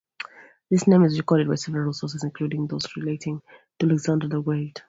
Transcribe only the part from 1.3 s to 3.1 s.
by several sources, including those